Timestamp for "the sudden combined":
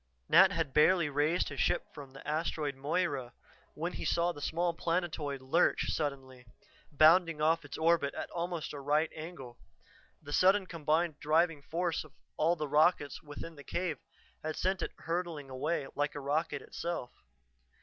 10.19-11.19